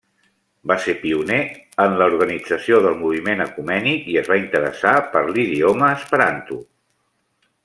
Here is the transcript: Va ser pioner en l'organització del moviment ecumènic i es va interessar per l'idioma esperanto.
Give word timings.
Va 0.69 0.77
ser 0.85 0.95
pioner 1.01 1.37
en 1.83 1.93
l'organització 1.99 2.79
del 2.87 2.97
moviment 3.03 3.45
ecumènic 3.47 4.11
i 4.15 4.19
es 4.25 4.33
va 4.33 4.41
interessar 4.47 4.97
per 5.15 5.25
l'idioma 5.31 5.95
esperanto. 6.01 6.63